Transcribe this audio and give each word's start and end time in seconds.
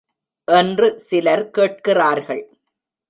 என்று 0.47 0.87
சிலர் 0.99 1.45
கேட்கிறார்கள். 1.49 2.43